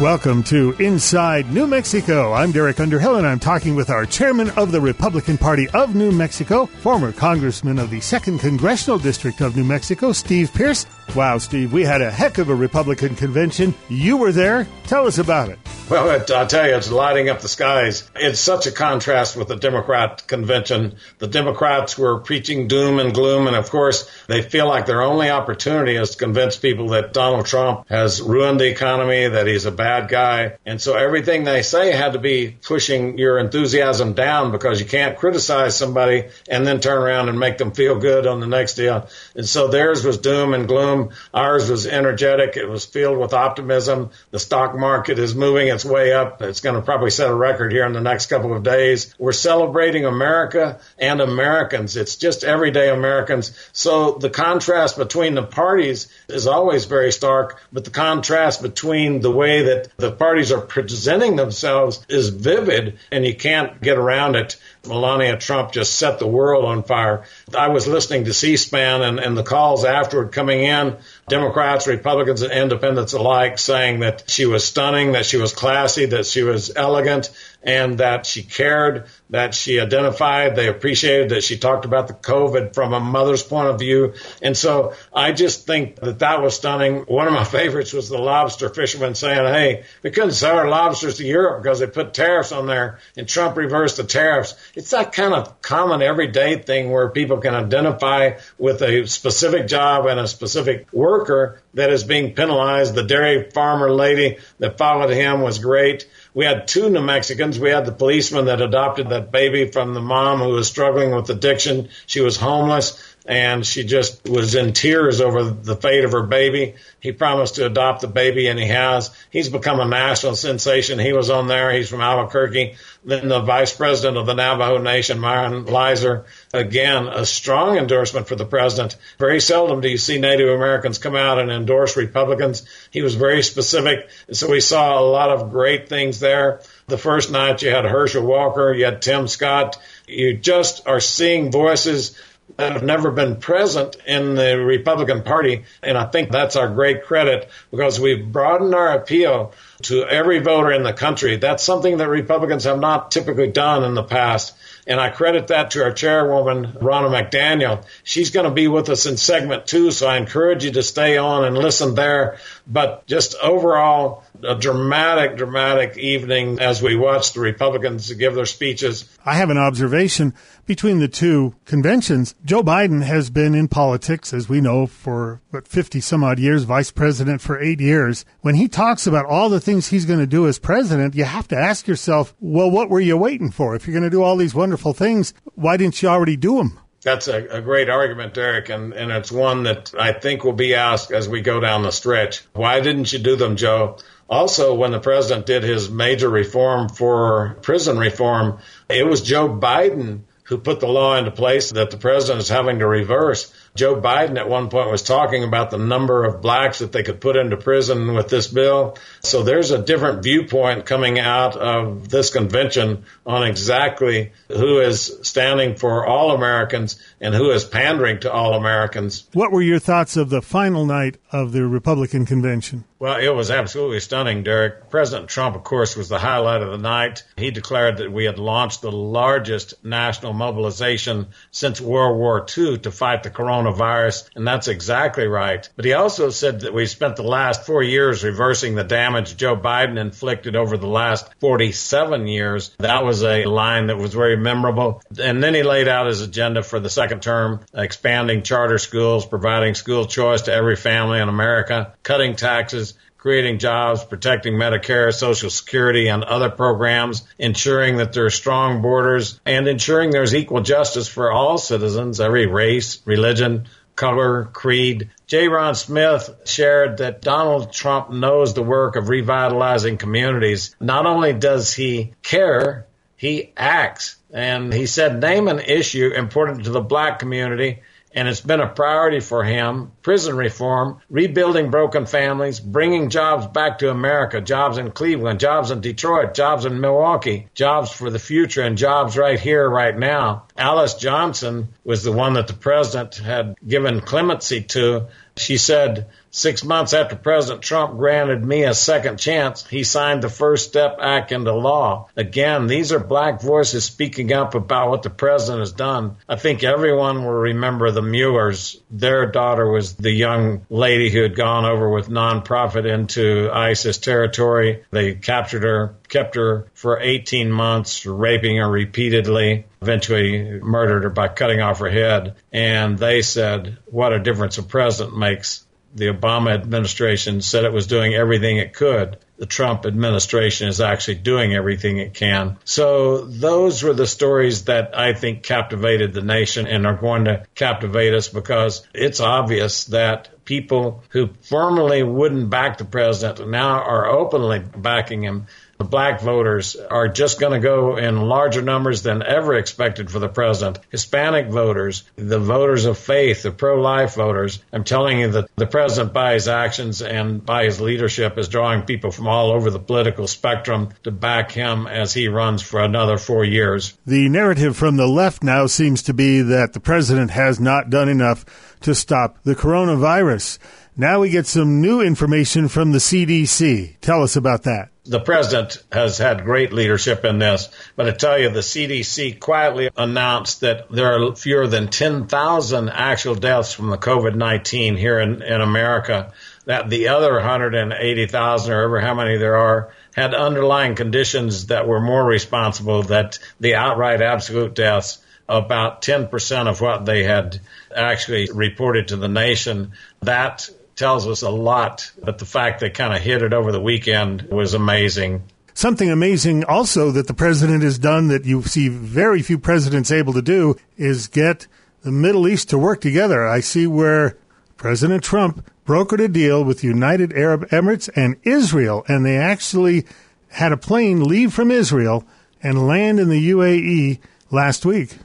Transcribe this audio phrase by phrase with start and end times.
[0.00, 2.32] Welcome to Inside New Mexico.
[2.32, 6.10] I'm Derek Underhill, and I'm talking with our chairman of the Republican Party of New
[6.10, 10.86] Mexico, former congressman of the 2nd Congressional District of New Mexico, Steve Pearce.
[11.14, 13.74] Wow, Steve, we had a heck of a Republican convention.
[13.88, 14.68] You were there.
[14.84, 15.58] Tell us about it.
[15.90, 18.08] Well, it, I'll tell you, it's lighting up the skies.
[18.14, 20.94] It's such a contrast with the Democrat convention.
[21.18, 25.30] The Democrats were preaching doom and gloom, and of course, they feel like their only
[25.30, 29.72] opportunity is to convince people that Donald Trump has ruined the economy, that he's a
[29.72, 30.58] bad guy.
[30.64, 35.18] And so everything they say had to be pushing your enthusiasm down because you can't
[35.18, 39.08] criticize somebody and then turn around and make them feel good on the next deal.
[39.34, 40.99] And so theirs was doom and gloom.
[41.32, 42.56] Ours was energetic.
[42.56, 44.10] It was filled with optimism.
[44.30, 46.42] The stock market is moving its way up.
[46.42, 49.14] It's going to probably set a record here in the next couple of days.
[49.18, 51.96] We're celebrating America and Americans.
[51.96, 53.56] It's just everyday Americans.
[53.72, 59.30] So the contrast between the parties is always very stark, but the contrast between the
[59.30, 64.56] way that the parties are presenting themselves is vivid and you can't get around it.
[64.86, 67.24] Melania Trump just set the world on fire.
[67.56, 70.96] I was listening to C-SPAN and, and the calls afterward coming in,
[71.28, 76.26] Democrats, Republicans, and independents alike saying that she was stunning, that she was classy, that
[76.26, 77.30] she was elegant,
[77.62, 82.74] and that she cared, that she identified, they appreciated that she talked about the COVID
[82.74, 84.14] from a mother's point of view.
[84.42, 87.00] And so I just think that that was stunning.
[87.00, 91.18] One of my favorites was the lobster fisherman saying, Hey, we couldn't sell our lobsters
[91.18, 94.54] to Europe because they put tariffs on there and Trump reversed the tariffs.
[94.74, 100.06] It's that kind of common everyday thing where people can identify with a specific job
[100.06, 102.94] and a specific worker that is being penalized.
[102.94, 106.08] The dairy farmer lady that followed him was great.
[106.32, 107.58] We had two New Mexicans.
[107.58, 111.28] We had the policeman that adopted that baby from the mom who was struggling with
[111.30, 111.88] addiction.
[112.06, 116.74] She was homeless and she just was in tears over the fate of her baby.
[117.00, 119.10] He promised to adopt the baby and he has.
[119.30, 120.98] He's become a national sensation.
[120.98, 121.72] He was on there.
[121.72, 122.76] He's from Albuquerque.
[123.02, 128.36] Then the vice president of the Navajo Nation, Myron Lizer, again, a strong endorsement for
[128.36, 128.96] the president.
[129.18, 132.66] Very seldom do you see Native Americans come out and endorse Republicans.
[132.90, 134.10] He was very specific.
[134.32, 136.60] So we saw a lot of great things there.
[136.88, 139.78] The first night you had Herschel Walker, you had Tim Scott.
[140.06, 142.20] You just are seeing voices
[142.62, 145.64] have never been present in the Republican Party.
[145.82, 150.72] And I think that's our great credit because we've broadened our appeal to every voter
[150.72, 151.36] in the country.
[151.36, 154.54] That's something that Republicans have not typically done in the past.
[154.86, 157.84] And I credit that to our chairwoman, Ronna McDaniel.
[158.02, 161.16] She's going to be with us in segment two, so I encourage you to stay
[161.16, 162.38] on and listen there.
[162.66, 169.08] But just overall, a dramatic, dramatic evening as we watch the Republicans give their speeches.
[169.24, 170.34] I have an observation
[170.66, 172.34] between the two conventions.
[172.44, 176.64] Joe Biden has been in politics, as we know, for what, 50 some odd years,
[176.64, 178.24] vice president for eight years.
[178.40, 181.48] When he talks about all the things he's going to do as president, you have
[181.48, 183.74] to ask yourself, well, what were you waiting for?
[183.74, 186.78] If you're going to do all these wonderful things, why didn't you already do them?
[187.02, 190.74] That's a, a, great argument, Derek, and, and it's one that I think will be
[190.74, 192.44] asked as we go down the stretch.
[192.52, 193.96] Why didn't you do them, Joe?
[194.30, 198.58] Also, when the president did his major reform for prison reform,
[198.88, 202.78] it was Joe Biden who put the law into place that the president is having
[202.78, 203.52] to reverse.
[203.74, 207.20] Joe Biden at one point was talking about the number of blacks that they could
[207.20, 208.96] put into prison with this bill.
[209.20, 215.76] So there's a different viewpoint coming out of this convention on exactly who is standing
[215.76, 219.28] for all Americans and who is pandering to all Americans.
[219.32, 222.84] What were your thoughts of the final night of the Republican convention?
[222.98, 224.90] Well, it was absolutely stunning, Derek.
[224.90, 227.24] President Trump, of course, was the highlight of the night.
[227.38, 232.90] He declared that we had launched the largest national mobilization since World War II to
[232.90, 235.68] fight the coronavirus, and that's exactly right.
[235.76, 239.56] But he also said that we spent the last four years reversing the damage Joe
[239.56, 242.74] Biden inflicted over the last 47 years.
[242.78, 245.02] That was a line that was very memorable.
[245.20, 249.74] And then he laid out his agenda for the second term, expanding charter schools, providing
[249.74, 256.08] school choice to every family in America, cutting taxes, creating jobs, protecting Medicare, Social Security,
[256.08, 261.30] and other programs, ensuring that there are strong borders, and ensuring there's equal justice for
[261.30, 265.10] all citizens, every race, religion, color, creed.
[265.28, 270.74] Ja'Ron Smith shared that Donald Trump knows the work of revitalizing communities.
[270.80, 272.86] Not only does he care,
[273.16, 274.16] he acts.
[274.32, 278.68] And he said, name an issue important to the black community and it's been a
[278.68, 279.92] priority for him.
[280.02, 285.80] Prison reform, rebuilding broken families, bringing jobs back to America, jobs in Cleveland, jobs in
[285.80, 290.44] Detroit, jobs in Milwaukee, jobs for the future, and jobs right here, right now.
[290.56, 295.06] Alice Johnson was the one that the president had given clemency to.
[295.40, 300.28] She said, Six months after President Trump granted me a second chance, he signed the
[300.28, 302.08] First Step Act into law.
[302.16, 306.16] Again, these are black voices speaking up about what the president has done.
[306.28, 308.80] I think everyone will remember the Muellers.
[308.92, 314.84] Their daughter was the young lady who had gone over with nonprofit into ISIS territory.
[314.92, 321.28] They captured her, kept her for 18 months, raping her repeatedly eventually murdered her by
[321.28, 322.34] cutting off her head.
[322.52, 325.64] And they said, what a difference a president makes
[325.94, 329.18] the Obama administration said it was doing everything it could.
[329.38, 332.58] The Trump administration is actually doing everything it can.
[332.64, 337.44] So those were the stories that I think captivated the nation and are going to
[337.54, 344.06] captivate us because it's obvious that people who formerly wouldn't back the president now are
[344.06, 345.46] openly backing him
[345.80, 350.18] the black voters are just going to go in larger numbers than ever expected for
[350.18, 350.78] the president.
[350.90, 354.62] Hispanic voters, the voters of faith, the pro life voters.
[354.74, 358.82] I'm telling you that the president, by his actions and by his leadership, is drawing
[358.82, 363.16] people from all over the political spectrum to back him as he runs for another
[363.16, 363.96] four years.
[364.04, 368.10] The narrative from the left now seems to be that the president has not done
[368.10, 368.44] enough
[368.80, 370.58] to stop the coronavirus.
[370.96, 373.96] Now we get some new information from the CDC.
[374.00, 378.38] Tell us about that the president has had great leadership in this, but I tell
[378.38, 383.98] you, the CDC quietly announced that there are fewer than 10,000 actual deaths from the
[383.98, 386.32] COVID 19 here in, in America.
[386.66, 392.00] That the other 180,000 or ever how many there are had underlying conditions that were
[392.00, 395.18] more responsible, that the outright absolute deaths,
[395.50, 397.60] about 10% of what they had
[397.94, 399.92] actually reported to the nation.
[400.22, 402.10] That tells us a lot.
[402.22, 405.42] But the fact they kind of hit it over the weekend was amazing.
[405.74, 410.32] Something amazing also that the president has done that you see very few presidents able
[410.34, 411.66] to do is get
[412.02, 413.46] the Middle East to work together.
[413.46, 414.36] I see where
[414.76, 420.06] President Trump brokered a deal with United Arab Emirates and Israel, and they actually
[420.48, 422.24] had a plane leave from Israel
[422.62, 424.20] and land in the UAE
[424.50, 425.16] last week.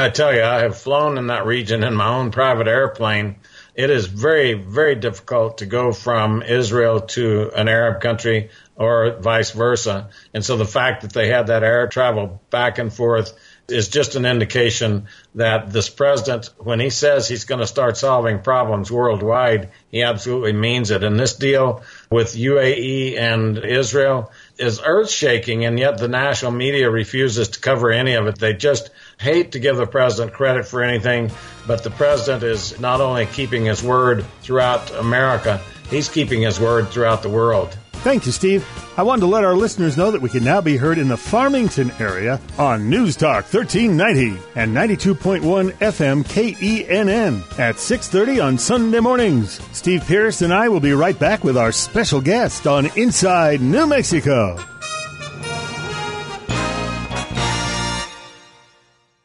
[0.00, 3.36] I tell you, I have flown in that region in my own private airplane
[3.80, 9.52] it is very, very difficult to go from Israel to an Arab country or vice
[9.52, 10.10] versa.
[10.34, 13.32] And so the fact that they had that air travel back and forth
[13.68, 15.06] is just an indication
[15.36, 20.52] that this president, when he says he's going to start solving problems worldwide, he absolutely
[20.52, 21.04] means it.
[21.04, 26.90] And this deal with UAE and Israel is earth shaking, and yet the national media
[26.90, 28.38] refuses to cover any of it.
[28.38, 31.30] They just hate to give the president credit for anything,
[31.66, 36.88] but the president is not only keeping his word throughout America, he's keeping his word
[36.88, 37.76] throughout the world.
[38.00, 38.66] Thank you, Steve.
[38.96, 41.18] I wanted to let our listeners know that we can now be heard in the
[41.18, 49.60] Farmington area on News Talk 1390 and 92.1 FM KENN at 6:30 on Sunday mornings.
[49.72, 53.86] Steve Pearce and I will be right back with our special guest on Inside New
[53.86, 54.58] Mexico.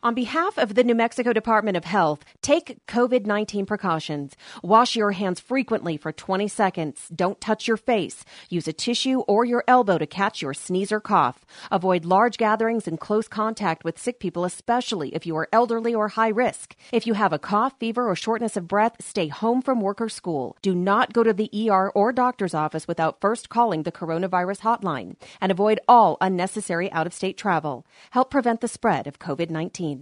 [0.05, 4.35] On behalf of the New Mexico Department of Health, take COVID 19 precautions.
[4.61, 7.09] Wash your hands frequently for 20 seconds.
[7.09, 8.23] Don't touch your face.
[8.47, 11.43] Use a tissue or your elbow to catch your sneeze or cough.
[11.71, 16.09] Avoid large gatherings and close contact with sick people, especially if you are elderly or
[16.09, 16.75] high risk.
[16.91, 20.09] If you have a cough, fever, or shortness of breath, stay home from work or
[20.09, 20.55] school.
[20.61, 25.15] Do not go to the ER or doctor's office without first calling the coronavirus hotline.
[25.41, 27.87] And avoid all unnecessary out of state travel.
[28.11, 29.94] Help prevent the spread of COVID 19.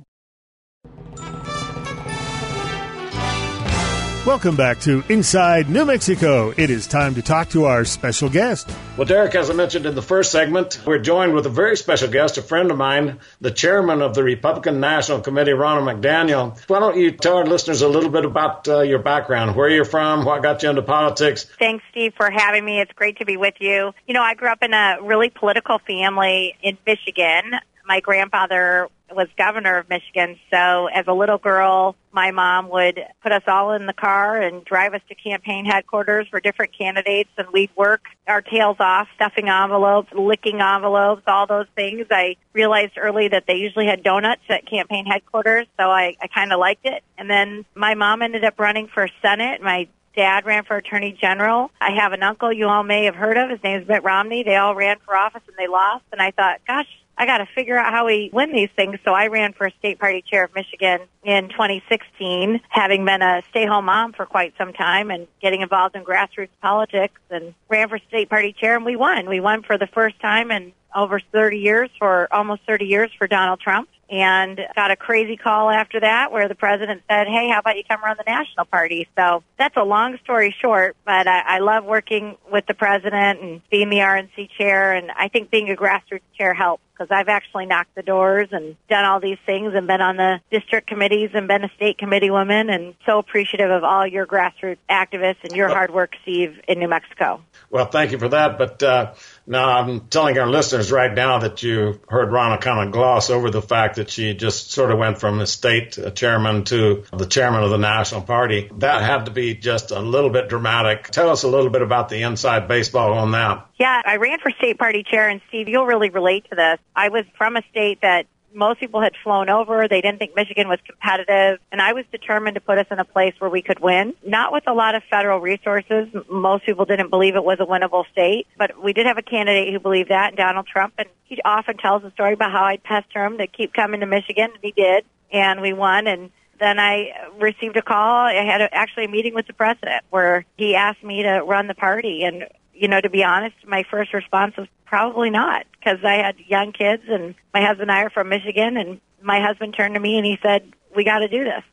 [4.25, 6.54] Welcome back to Inside New Mexico.
[6.56, 8.74] It is time to talk to our special guest.
[8.96, 12.08] Well, Derek, as I mentioned in the first segment, we're joined with a very special
[12.10, 16.58] guest, a friend of mine, the chairman of the Republican National Committee, Ronna McDaniel.
[16.70, 19.84] Why don't you tell our listeners a little bit about uh, your background, where you're
[19.84, 21.44] from, what got you into politics?
[21.60, 22.80] Thanks, Steve, for having me.
[22.80, 23.92] It's great to be with you.
[24.08, 27.56] You know, I grew up in a really political family in Michigan.
[27.86, 30.38] My grandfather was governor of Michigan.
[30.51, 34.63] So as a little girl, my mom would put us all in the car and
[34.63, 39.50] drive us to campaign headquarters for different candidates and we'd work our tails off, stuffing
[39.50, 42.08] envelopes, licking envelopes, all those things.
[42.12, 46.53] I realized early that they usually had donuts at campaign headquarters, so I, I kind
[46.53, 47.03] of liked it.
[47.17, 49.62] And then my mom ended up running for Senate.
[49.62, 51.72] My dad ran for attorney general.
[51.82, 53.50] I have an uncle you all may have heard of.
[53.50, 54.43] His name is Mitt Romney.
[54.43, 56.03] They all ran for office and they lost.
[56.12, 59.00] And I thought, gosh, I got to figure out how we win these things.
[59.05, 63.86] So I ran for state party chair of Michigan in 2016, having been a stay-home
[63.86, 68.29] mom for quite some time and getting involved in grassroots politics and ran for state
[68.29, 69.29] party chair and we won.
[69.29, 73.27] We won for the first time in over 30 years for almost 30 years for
[73.27, 77.60] Donald Trump and got a crazy call after that where the president said, Hey, how
[77.60, 79.08] about you come run the national party?
[79.17, 83.62] So that's a long story short, but I, I love working with the president and
[83.70, 84.93] being the RNC chair.
[84.93, 88.75] And I think being a grassroots chair helps because I've actually knocked the doors and
[88.89, 92.29] done all these things and been on the district committees and been a state committee
[92.29, 96.79] woman and so appreciative of all your grassroots activists and your hard work, Steve, in
[96.79, 97.41] New Mexico.
[97.69, 98.57] Well, thank you for that.
[98.57, 99.13] But uh,
[99.47, 103.50] now I'm telling our listeners right now that you heard Ronna kind of gloss over
[103.50, 107.63] the fact that she just sort of went from the state chairman to the chairman
[107.63, 108.69] of the national party.
[108.77, 111.09] That had to be just a little bit dramatic.
[111.09, 113.67] Tell us a little bit about the inside baseball on that.
[113.79, 116.79] Yeah, I ran for state party chair, and Steve, you'll really relate to this.
[116.95, 119.88] I was from a state that most people had flown over.
[119.88, 121.59] They didn't think Michigan was competitive.
[121.71, 124.53] And I was determined to put us in a place where we could win, not
[124.53, 126.07] with a lot of federal resources.
[126.29, 129.73] Most people didn't believe it was a winnable state, but we did have a candidate
[129.73, 130.93] who believed that, Donald Trump.
[130.97, 134.05] And he often tells the story about how I pester him to keep coming to
[134.05, 135.05] Michigan, and he did.
[135.31, 136.05] And we won.
[136.05, 138.27] And then I received a call.
[138.27, 141.67] I had a, actually a meeting with the president where he asked me to run
[141.67, 142.23] the party.
[142.23, 142.45] And
[142.84, 146.74] you know, to be honest, my first response was probably not because I had young
[146.74, 150.18] kids and my husband and I are from Michigan and my husband turned to me
[150.18, 151.63] and he said, we got to do this.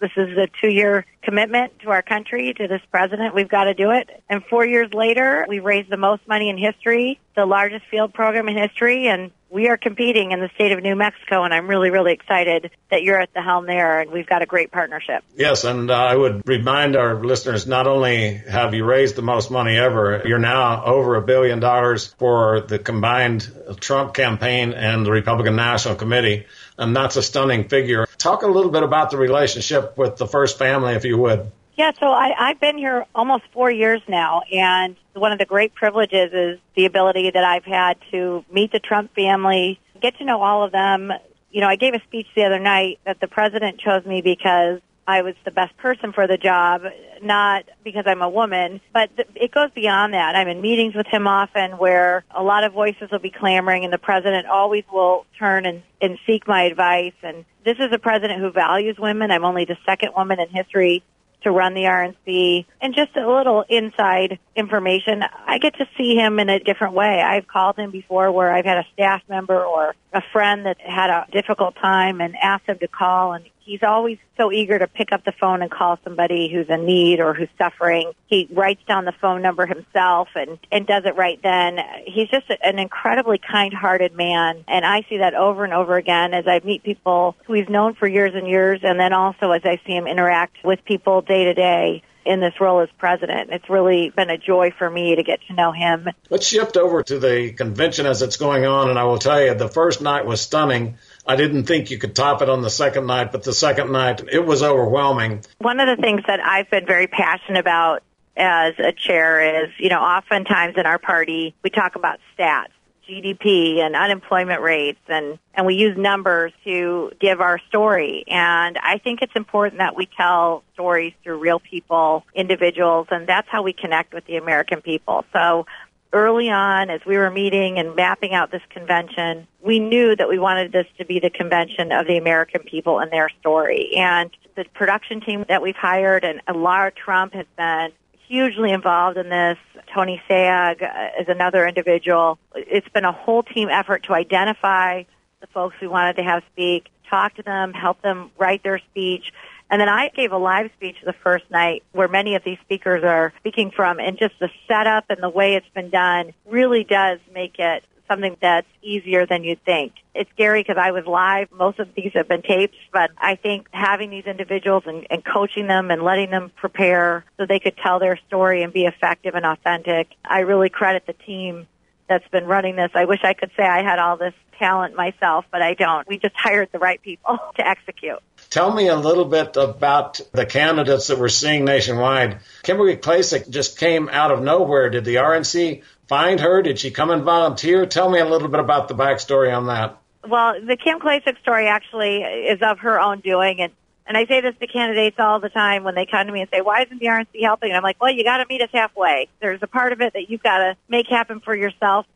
[0.00, 3.32] This is a two year commitment to our country, to this president.
[3.32, 4.10] We've got to do it.
[4.28, 8.48] And four years later, we've raised the most money in history, the largest field program
[8.48, 11.90] in history, and we are competing in the state of New Mexico, and I'm really,
[11.90, 15.22] really excited that you're at the helm there, and we've got a great partnership.
[15.36, 19.50] Yes, and uh, I would remind our listeners not only have you raised the most
[19.50, 25.10] money ever, you're now over a billion dollars for the combined Trump campaign and the
[25.10, 26.46] Republican National Committee,
[26.78, 28.06] and that's a stunning figure.
[28.18, 31.52] Talk a little bit about the relationship with the First Family, if you would.
[31.76, 35.74] Yeah, so I, I've been here almost four years now, and one of the great
[35.74, 40.42] privileges is the ability that I've had to meet the Trump family, get to know
[40.42, 41.12] all of them.
[41.50, 44.80] You know, I gave a speech the other night that the president chose me because
[45.06, 46.82] I was the best person for the job,
[47.22, 50.34] not because I'm a woman, but th- it goes beyond that.
[50.34, 53.92] I'm in meetings with him often where a lot of voices will be clamoring and
[53.92, 57.14] the president always will turn and, and seek my advice.
[57.22, 59.30] And this is a president who values women.
[59.30, 61.04] I'm only the second woman in history
[61.46, 65.22] to run the RNC and just a little inside information.
[65.46, 67.22] I get to see him in a different way.
[67.22, 71.08] I've called him before where I've had a staff member or a friend that had
[71.08, 75.12] a difficult time and asked him to call and he's always so eager to pick
[75.12, 78.12] up the phone and call somebody who's in need or who's suffering.
[78.28, 81.78] He writes down the phone number himself and, and does it right then.
[82.06, 84.64] He's just an incredibly kind-hearted man.
[84.68, 87.94] And I see that over and over again as I meet people who he's known
[87.94, 88.80] for years and years.
[88.82, 92.54] And then also as I see him interact with people day to day in this
[92.60, 93.50] role as president.
[93.52, 96.08] It's really been a joy for me to get to know him.
[96.28, 98.90] Let's shift over to the convention as it's going on.
[98.90, 100.98] And I will tell you, the first night was stunning.
[101.26, 104.22] I didn't think you could top it on the second night, but the second night,
[104.30, 105.44] it was overwhelming.
[105.58, 108.02] One of the things that I've been very passionate about
[108.36, 112.68] as a chair is, you know, oftentimes in our party, we talk about stats.
[113.08, 118.24] GDP and unemployment rates and, and we use numbers to give our story.
[118.26, 123.48] And I think it's important that we tell stories through real people, individuals, and that's
[123.48, 125.24] how we connect with the American people.
[125.32, 125.66] So
[126.12, 130.38] early on as we were meeting and mapping out this convention, we knew that we
[130.38, 133.94] wanted this to be the convention of the American people and their story.
[133.96, 137.92] And the production team that we've hired and Lara Trump has been
[138.28, 139.58] hugely involved in this.
[139.94, 142.38] Tony Sayegh uh, is another individual.
[142.54, 145.04] It's been a whole team effort to identify
[145.40, 149.32] the folks we wanted to have speak, talk to them, help them write their speech,
[149.70, 153.02] and then I gave a live speech the first night where many of these speakers
[153.02, 157.18] are speaking from and just the setup and the way it's been done really does
[157.34, 159.92] make it something that's easier than you'd think.
[160.14, 161.50] It's scary because I was live.
[161.50, 165.66] Most of these have been taped, but I think having these individuals and, and coaching
[165.66, 169.44] them and letting them prepare so they could tell their story and be effective and
[169.44, 171.66] authentic, I really credit the team
[172.08, 172.90] that's been running this.
[172.94, 176.06] I wish I could say I had all this talent myself, but I don't.
[176.08, 178.18] We just hired the right people to execute.
[178.50, 182.40] Tell me a little bit about the candidates that we're seeing nationwide.
[182.62, 184.90] Kimberly Klacik just came out of nowhere.
[184.90, 186.62] Did the RNC find her?
[186.62, 187.86] Did she come and volunteer?
[187.86, 189.98] Tell me a little bit about the backstory on that.
[190.26, 193.72] Well, the Kim Klacik story actually is of her own doing, and
[194.06, 196.50] And I say this to candidates all the time when they come to me and
[196.52, 197.70] say, why isn't the RNC helping?
[197.70, 199.28] And I'm like, well, you got to meet us halfway.
[199.40, 202.06] There's a part of it that you've got to make happen for yourself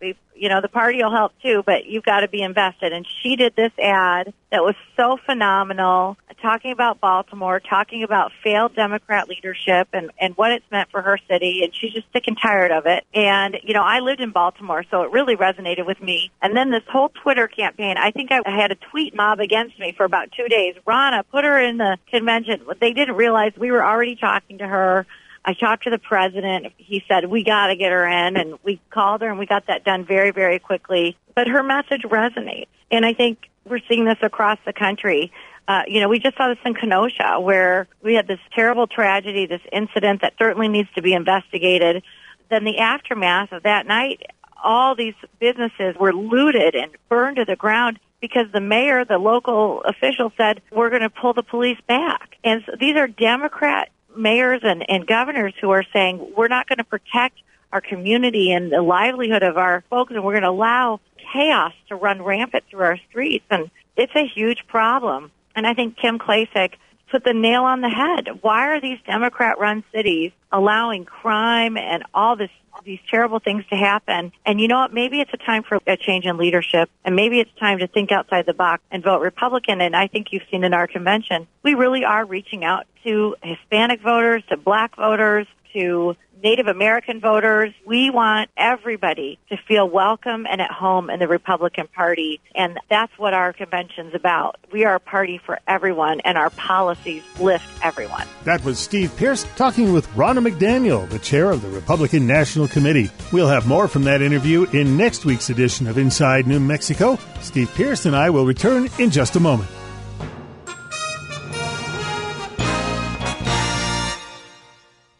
[0.40, 2.94] you know, the party will help too, but you've got to be invested.
[2.94, 8.74] And she did this ad that was so phenomenal, talking about Baltimore, talking about failed
[8.74, 11.60] Democrat leadership and, and what it's meant for her city.
[11.62, 13.04] And she's just sick and tired of it.
[13.12, 16.32] And, you know, I lived in Baltimore, so it really resonated with me.
[16.40, 19.92] And then this whole Twitter campaign, I think I had a tweet mob against me
[19.94, 20.74] for about two days.
[20.86, 22.62] Ronna, put her in the convention.
[22.80, 25.06] They didn't realize we were already talking to her.
[25.44, 26.72] I talked to the president.
[26.76, 28.36] He said, we got to get her in.
[28.36, 31.16] And we called her and we got that done very, very quickly.
[31.34, 32.68] But her message resonates.
[32.90, 35.32] And I think we're seeing this across the country.
[35.68, 39.46] Uh, you know, we just saw this in Kenosha where we had this terrible tragedy,
[39.46, 42.02] this incident that certainly needs to be investigated.
[42.48, 44.22] Then the aftermath of that night,
[44.62, 49.82] all these businesses were looted and burned to the ground because the mayor, the local
[49.82, 52.36] official said, we're going to pull the police back.
[52.44, 56.78] And so these are Democrat mayors and, and governors who are saying we're not going
[56.78, 57.38] to protect
[57.72, 61.00] our community and the livelihood of our folks and we're going to allow
[61.32, 65.30] chaos to run rampant through our streets and it's a huge problem.
[65.54, 66.74] And I think Kim Klacik
[67.10, 68.28] put the nail on the head.
[68.42, 72.50] Why are these Democrat run cities allowing crime and all this
[72.84, 74.32] these terrible things to happen.
[74.46, 74.92] And you know what?
[74.92, 78.10] Maybe it's a time for a change in leadership and maybe it's time to think
[78.10, 79.80] outside the box and vote Republican.
[79.80, 84.00] And I think you've seen in our convention, we really are reaching out to Hispanic
[84.00, 87.72] voters, to black voters, to Native American voters.
[87.86, 92.40] We want everybody to feel welcome and at home in the Republican Party.
[92.54, 94.56] And that's what our convention's about.
[94.72, 98.26] We are a party for everyone and our policies lift everyone.
[98.44, 103.10] That was Steve Pearce talking with Ronna McDaniel, the chair of the Republican National Committee.
[103.32, 107.18] We'll have more from that interview in next week's edition of Inside New Mexico.
[107.40, 109.70] Steve Pearce and I will return in just a moment.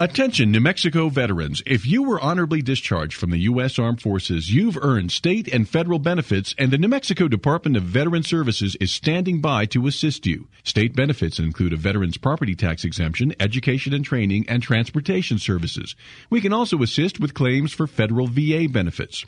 [0.03, 1.63] Attention, New Mexico veterans.
[1.67, 3.79] If you were honorably discharged from the U.S.
[3.79, 8.23] Armed Forces, you've earned state and federal benefits, and the New Mexico Department of Veteran
[8.23, 10.49] Services is standing by to assist you.
[10.65, 15.95] State benefits include a veteran's property tax exemption, education and training, and transportation services.
[16.31, 19.27] We can also assist with claims for federal VA benefits.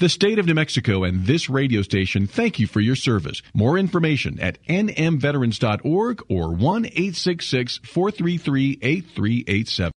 [0.00, 3.40] The state of New Mexico and this radio station thank you for your service.
[3.54, 9.92] More information at nmveterans.org or 1 433 8387.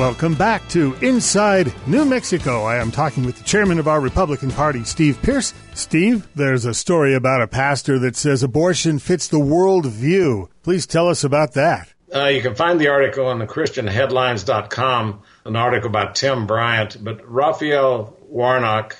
[0.00, 2.64] Welcome back to Inside New Mexico.
[2.64, 5.52] I am talking with the chairman of our Republican Party, Steve Pearce.
[5.74, 10.48] Steve, there's a story about a pastor that says abortion fits the world view.
[10.62, 11.92] Please tell us about that.
[12.14, 16.96] Uh, you can find the article on the ChristianHeadlines.com, an article about Tim Bryant.
[17.04, 18.96] But Raphael Warnock,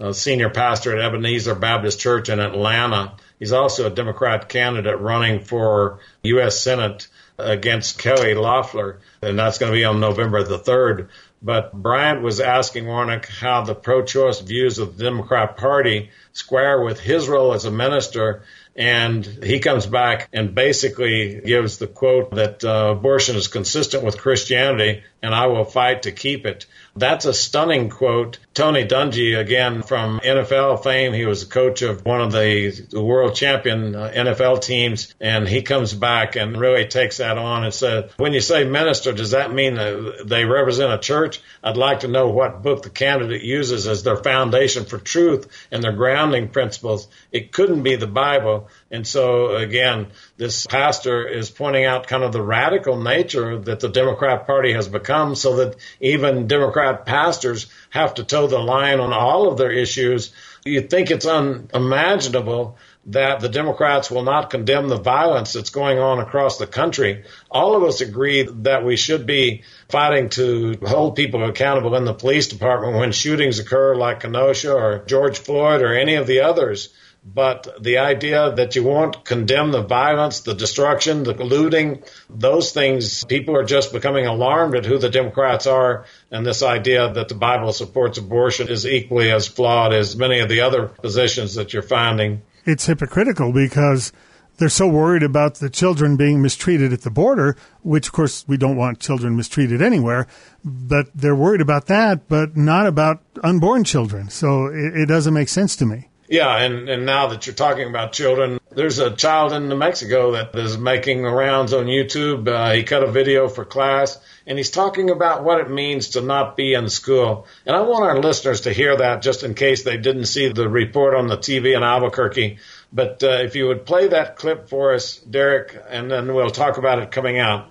[0.00, 5.40] a senior pastor at Ebenezer Baptist Church in Atlanta, he's also a Democrat candidate running
[5.40, 6.60] for U.S.
[6.60, 7.08] Senate
[7.38, 11.08] against Kelly Loeffler, and that's going to be on November the 3rd.
[11.40, 16.82] But Bryant was asking Warnock how the pro choice views of the Democrat Party square
[16.82, 18.42] with his role as a minister
[18.78, 24.20] and he comes back and basically gives the quote that uh, abortion is consistent with
[24.20, 26.66] Christianity and I will fight to keep it.
[26.98, 28.38] That's a stunning quote.
[28.54, 33.02] Tony Dungy, again from NFL fame, he was a coach of one of the, the
[33.02, 37.72] world champion uh, NFL teams, and he comes back and really takes that on and
[37.72, 39.78] said, "When you say minister, does that mean
[40.24, 41.40] they represent a church?
[41.62, 45.82] I'd like to know what book the candidate uses as their foundation for truth and
[45.82, 47.08] their grounding principles.
[47.30, 52.32] It couldn't be the Bible." And so again, this pastor is pointing out kind of
[52.32, 58.14] the radical nature that the Democrat Party has become so that even Democrat pastors have
[58.14, 60.32] to toe the line on all of their issues.
[60.64, 66.18] You think it's unimaginable that the Democrats will not condemn the violence that's going on
[66.18, 67.24] across the country.
[67.50, 72.12] All of us agree that we should be fighting to hold people accountable in the
[72.12, 76.90] police department when shootings occur like Kenosha or George Floyd or any of the others.
[77.34, 83.24] But the idea that you won't condemn the violence, the destruction, the looting, those things,
[83.24, 86.06] people are just becoming alarmed at who the Democrats are.
[86.30, 90.48] And this idea that the Bible supports abortion is equally as flawed as many of
[90.48, 92.42] the other positions that you're finding.
[92.64, 94.12] It's hypocritical because
[94.56, 98.56] they're so worried about the children being mistreated at the border, which of course we
[98.56, 100.26] don't want children mistreated anywhere,
[100.64, 104.28] but they're worried about that, but not about unborn children.
[104.30, 106.07] So it, it doesn't make sense to me.
[106.28, 110.32] Yeah, and, and now that you're talking about children, there's a child in New Mexico
[110.32, 112.46] that is making the rounds on YouTube.
[112.46, 116.20] Uh, he cut a video for class, and he's talking about what it means to
[116.20, 117.46] not be in school.
[117.64, 120.68] And I want our listeners to hear that just in case they didn't see the
[120.68, 122.58] report on the TV in Albuquerque
[122.92, 126.76] But uh, if you would play that clip for us, Derek, and then we'll talk
[126.76, 127.70] about it coming out.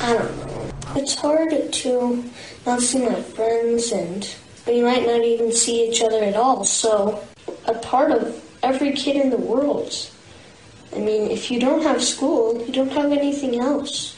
[0.00, 0.70] I don't know.
[0.94, 2.24] It's hard to
[2.66, 6.64] not see my friends, and we might not even see each other at all.
[6.64, 7.22] So,
[7.66, 9.92] a part of every kid in the world.
[10.94, 14.16] I mean, if you don't have school, you don't have anything else.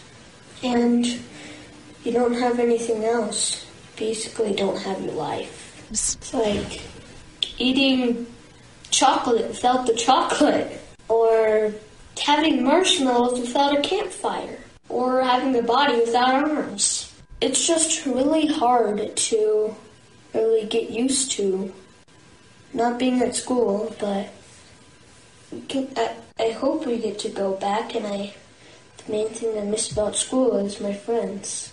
[0.63, 3.67] And you don't have anything else.
[3.97, 5.87] Basically, don't have your life.
[5.91, 6.81] It's like
[7.59, 8.27] eating
[8.91, 11.73] chocolate without the chocolate, or
[12.21, 17.13] having marshmallows without a campfire, or having a body without arms.
[17.41, 19.77] It's just really hard to
[20.33, 21.73] really get used to
[22.75, 24.29] not being at school, but
[25.69, 28.35] can, I, I hope we get to go back, and I
[28.99, 31.71] the main thing I miss about school is my friends.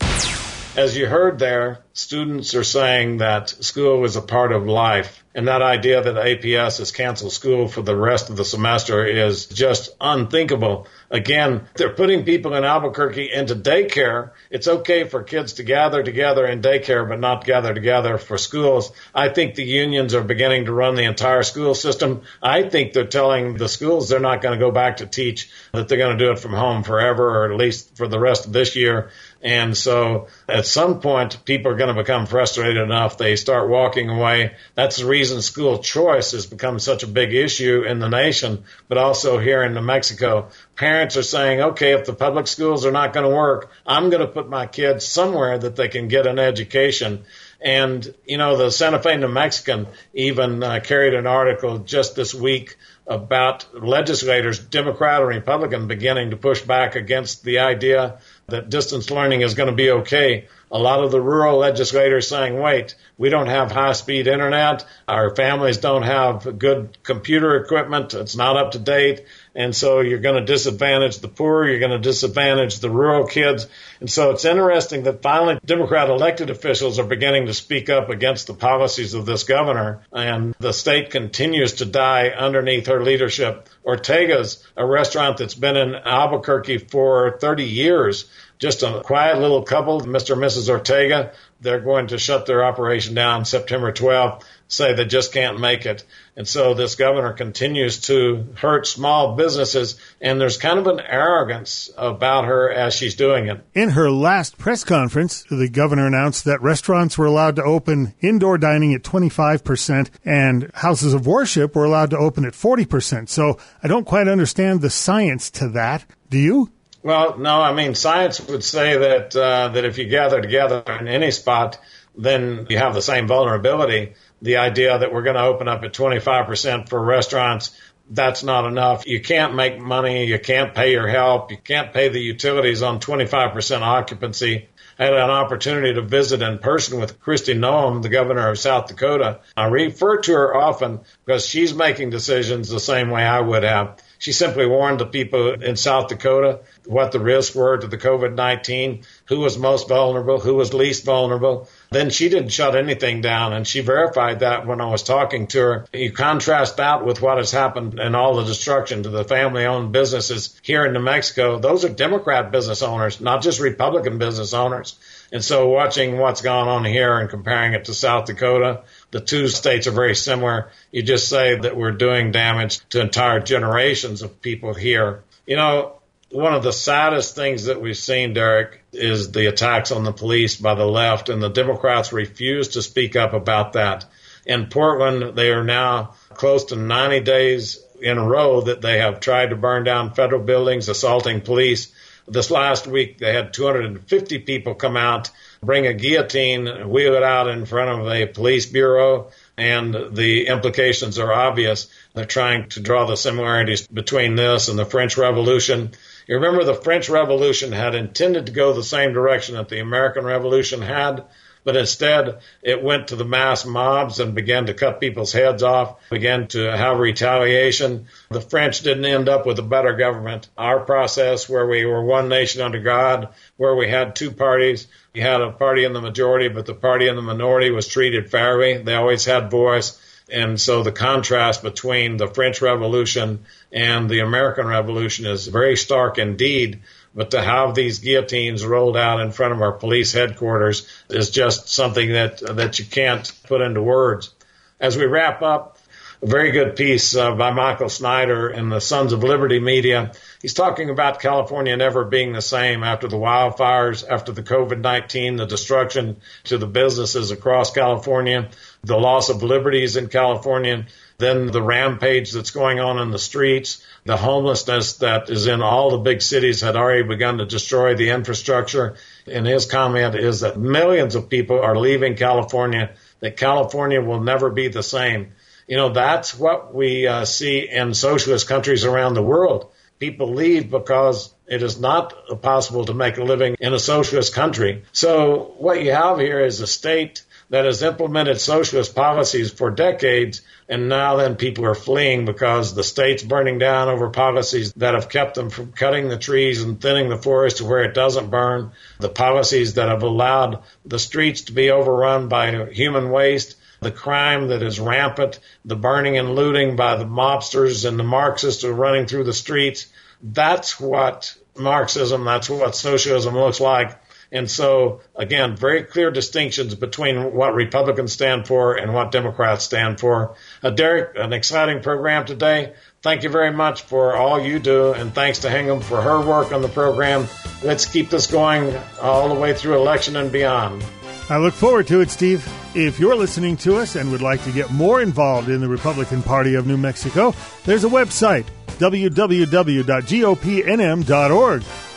[0.76, 5.24] As you heard there, students are saying that school is a part of life.
[5.34, 9.46] And that idea that APS has canceled school for the rest of the semester is
[9.46, 10.88] just unthinkable.
[11.10, 14.32] Again, they're putting people in Albuquerque into daycare.
[14.50, 18.92] It's okay for kids to gather together in daycare, but not gather together for schools.
[19.16, 22.24] I think the unions are beginning to run the entire school system.
[22.44, 25.88] I think they're telling the schools they're not going to go back to teach, that
[25.88, 28.52] they're going to do it from home forever, or at least for the rest of
[28.52, 29.12] this year.
[29.42, 33.18] And so at some point, people are going to become frustrated enough.
[33.18, 34.54] They start walking away.
[34.76, 39.00] That's the reason school choice has become such a big issue in the nation, but
[39.00, 40.50] also here in New Mexico.
[40.76, 44.22] Parents are saying, okay, if the public schools are not going to work, I'm going
[44.22, 47.24] to put my kids somewhere that they can get an education.
[47.60, 52.32] And, you know, the Santa Fe New Mexican even uh, carried an article just this
[52.34, 59.10] week about legislators, Democrat and Republican, beginning to push back against the idea that distance
[59.10, 60.48] learning is going to be okay.
[60.72, 64.86] A lot of the rural legislators saying, wait, we don't have high speed internet.
[65.08, 68.14] Our families don't have good computer equipment.
[68.14, 69.26] It's not up to date.
[69.54, 71.68] And so you're going to disadvantage the poor.
[71.68, 73.68] You're going to disadvantage the rural kids.
[74.00, 78.48] And so it's interesting that finally Democrat elected officials are beginning to speak up against
[78.48, 80.02] the policies of this governor.
[80.14, 83.68] And the state continues to die underneath her leadership.
[83.84, 88.30] Ortega's a restaurant that's been in Albuquerque for 30 years
[88.62, 90.34] just a quiet little couple, Mr.
[90.34, 90.70] and Mrs.
[90.70, 91.32] Ortega.
[91.62, 96.04] They're going to shut their operation down September 12th, say they just can't make it.
[96.38, 101.92] And so this governor continues to hurt small businesses, and there's kind of an arrogance
[101.98, 103.62] about her as she's doing it.
[103.74, 108.58] In her last press conference, the governor announced that restaurants were allowed to open indoor
[108.58, 113.28] dining at 25% and houses of worship were allowed to open at 40%.
[113.28, 116.06] So I don't quite understand the science to that.
[116.30, 116.72] Do you?
[117.04, 121.08] Well, no, I mean, science would say that uh, that if you gather together in
[121.08, 121.80] any spot,
[122.16, 124.14] then you have the same vulnerability.
[124.42, 127.72] The idea that we're going to open up at 25% for restaurants,
[128.10, 129.08] that's not enough.
[129.08, 130.26] You can't make money.
[130.26, 131.52] You can't pay your help.
[131.52, 134.68] You can't pay the utilities on 25% occupancy.
[135.00, 138.88] I had an opportunity to visit in person with Kristi Noem, the governor of South
[138.88, 139.40] Dakota.
[139.58, 144.00] I refer to her often because she's making decisions the same way I would have.
[144.20, 148.36] She simply warned the people in South Dakota what the risks were to the COVID
[148.36, 151.68] 19, who was most vulnerable, who was least vulnerable.
[151.92, 155.60] Then she didn't shut anything down, and she verified that when I was talking to
[155.60, 155.86] her.
[155.92, 159.92] You contrast that with what has happened and all the destruction to the family owned
[159.92, 161.60] businesses here in New Mexico.
[161.60, 164.98] Those are Democrat business owners, not just Republican business owners.
[165.34, 169.50] And so watching what's gone on here and comparing it to South Dakota, the two
[169.50, 170.72] states are very similar.
[170.92, 175.24] You just say that we're doing damage to entire generations of people here.
[175.46, 176.01] You know,
[176.32, 180.56] one of the saddest things that we've seen, Derek, is the attacks on the police
[180.56, 184.06] by the left, and the Democrats refuse to speak up about that.
[184.46, 189.20] In Portland, they are now close to 90 days in a row that they have
[189.20, 191.92] tried to burn down federal buildings, assaulting police.
[192.28, 195.30] This last week, they had 250 people come out,
[195.62, 201.20] bring a guillotine, wheel it out in front of a police bureau, and the implications
[201.20, 201.88] are obvious.
[202.14, 205.92] They're trying to draw the similarities between this and the French Revolution.
[206.32, 210.24] You remember the French Revolution had intended to go the same direction that the American
[210.24, 211.26] Revolution had
[211.64, 216.10] but instead it went to the mass mobs and began to cut people's heads off,
[216.10, 218.08] began to have retaliation.
[218.30, 220.48] The French didn't end up with a better government.
[220.58, 225.22] Our process, where we were one nation under God, where we had two parties, we
[225.22, 228.78] had a party in the majority, but the party in the minority was treated fairly.
[228.78, 230.00] They always had voice.
[230.32, 236.18] And so the contrast between the French Revolution and the American Revolution is very stark
[236.18, 236.82] indeed.
[237.14, 241.68] But to have these guillotines rolled out in front of our police headquarters is just
[241.68, 244.34] something that that you can't put into words.
[244.80, 245.78] As we wrap up,
[246.24, 250.12] a very good piece uh, by Michael Snyder in the Sons of Liberty media.
[250.42, 255.48] He's talking about California never being the same after the wildfires, after the COVID-19, the
[255.48, 258.50] destruction to the businesses across California,
[258.84, 260.86] the loss of liberties in California,
[261.18, 265.92] then the rampage that's going on in the streets, the homelessness that is in all
[265.92, 268.96] the big cities had already begun to destroy the infrastructure.
[269.28, 274.50] And his comment is that millions of people are leaving California, that California will never
[274.50, 275.34] be the same.
[275.68, 279.72] You know, that's what we uh, see in socialist countries around the world.
[280.00, 284.84] People leave because it is not possible to make a living in a socialist country.
[284.92, 290.42] So what you have here is a state that has implemented socialist policies for decades,
[290.70, 295.10] and now then people are fleeing because the state's burning down over policies that have
[295.10, 298.72] kept them from cutting the trees and thinning the forest to where it doesn't burn,
[299.00, 304.48] the policies that have allowed the streets to be overrun by human waste, the crime
[304.48, 308.74] that is rampant, the burning and looting by the mobsters and the Marxists who are
[308.74, 309.88] running through the streets.
[310.24, 314.01] That's what Marxism, that's what socialism looks like.
[314.32, 320.00] And so, again, very clear distinctions between what Republicans stand for and what Democrats stand
[320.00, 320.36] for.
[320.64, 322.74] Uh, Derek, an exciting program today.
[323.02, 326.54] Thank you very much for all you do, and thanks to Hingham for her work
[326.54, 327.28] on the program.
[327.62, 330.82] Let's keep this going all the way through election and beyond.
[331.30, 332.48] I look forward to it, Steve.
[332.74, 336.24] If you're listening to us and would like to get more involved in the Republican
[336.24, 337.34] Party of New Mexico,
[337.66, 338.46] there's a website,
[338.80, 339.92] www.gopnm.org.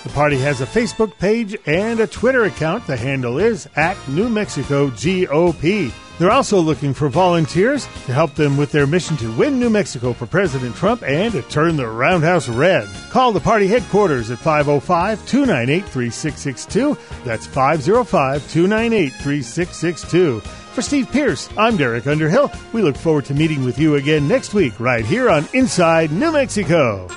[0.05, 2.87] The party has a Facebook page and a Twitter account.
[2.87, 5.91] The handle is at New Mexico GOP.
[6.19, 10.13] They're also looking for volunteers to help them with their mission to win New Mexico
[10.13, 12.87] for President Trump and to turn the roundhouse red.
[13.09, 16.99] Call the party headquarters at 505 298 3662.
[17.25, 20.41] That's 505 298 3662.
[20.41, 22.53] For Steve Pearce, I'm Derek Underhill.
[22.75, 26.31] We look forward to meeting with you again next week right here on Inside New
[26.31, 27.09] Mexico.